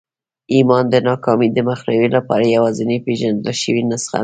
[0.53, 4.19] ايمان د ناکامۍ د مخنيوي لپاره يوازېنۍ پېژندل شوې نسخه ده.